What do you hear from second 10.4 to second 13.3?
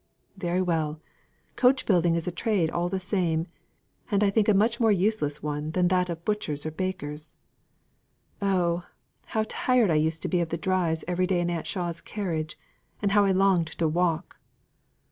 of the drives every day in Aunt Shaw's carriage, and how